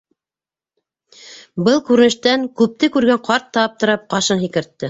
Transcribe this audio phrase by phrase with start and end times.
[1.69, 4.77] Был күренештән күпте күргән ҡарт та аптырап, ҡашын һикертте.